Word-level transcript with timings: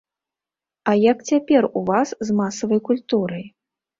А 0.91 0.93
як 1.11 1.19
цяпер 1.29 1.67
у 1.81 1.85
вас 1.91 2.15
з 2.29 2.37
масавай 2.39 2.81
культурай? 2.91 3.45